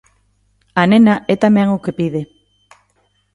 A 0.81 0.83
nena 0.91 1.15
é 1.33 1.35
tamén 1.43 1.67
o 1.75 1.81
que 1.83 1.95
pide. 1.99 2.21